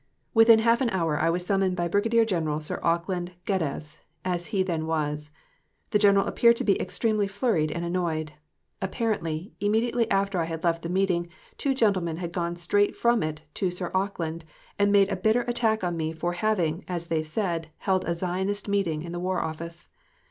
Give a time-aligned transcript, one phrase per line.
[0.33, 4.63] Within half an hour I was summoned by Brigadier General Sir Auckland Geddes, as he
[4.63, 5.29] then was.
[5.91, 8.31] The General appeared to be extremely flurried and annoyed.
[8.81, 11.29] Apparently, immediately after I had left the meeting,
[11.59, 14.43] two gentlemen had gone straight from it to Sir Auckland,
[14.79, 18.67] and made a bitter attack on me for having, as they said, held a Zionist
[18.67, 19.87] Meeting in the War Office.